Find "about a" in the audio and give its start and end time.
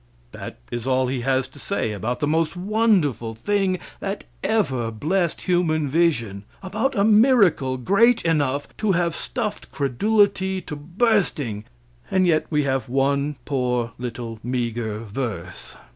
6.63-7.03